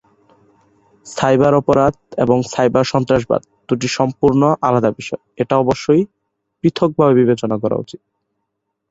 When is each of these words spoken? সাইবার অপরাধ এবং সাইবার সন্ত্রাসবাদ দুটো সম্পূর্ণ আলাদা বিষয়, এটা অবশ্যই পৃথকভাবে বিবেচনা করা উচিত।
সাইবার 1.05 1.53
অপরাধ 1.55 1.93
এবং 2.17 2.37
সাইবার 2.51 2.85
সন্ত্রাসবাদ 2.93 3.41
দুটো 3.69 3.87
সম্পূর্ণ 3.97 4.41
আলাদা 4.67 4.89
বিষয়, 4.99 5.21
এটা 5.37 5.55
অবশ্যই 5.57 6.01
পৃথকভাবে 6.63 7.13
বিবেচনা 7.19 7.55
করা 7.63 7.75
উচিত। 7.75 8.01